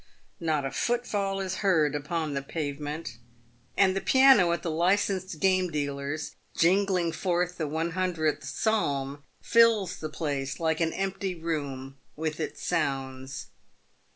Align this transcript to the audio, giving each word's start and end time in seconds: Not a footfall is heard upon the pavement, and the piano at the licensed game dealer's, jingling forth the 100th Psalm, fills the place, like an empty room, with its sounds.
Not 0.39 0.65
a 0.65 0.71
footfall 0.71 1.39
is 1.41 1.57
heard 1.57 1.93
upon 1.93 2.33
the 2.33 2.41
pavement, 2.41 3.17
and 3.77 3.95
the 3.95 4.01
piano 4.01 4.51
at 4.51 4.63
the 4.63 4.71
licensed 4.71 5.39
game 5.39 5.69
dealer's, 5.69 6.33
jingling 6.57 7.11
forth 7.11 7.59
the 7.59 7.67
100th 7.67 8.43
Psalm, 8.43 9.21
fills 9.43 9.97
the 9.99 10.09
place, 10.09 10.59
like 10.59 10.79
an 10.79 10.91
empty 10.93 11.35
room, 11.35 11.99
with 12.15 12.39
its 12.39 12.63
sounds. 12.65 13.49